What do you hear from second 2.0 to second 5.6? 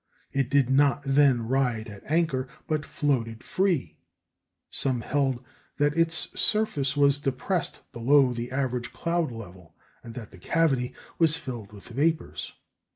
anchor, but floated free. Some held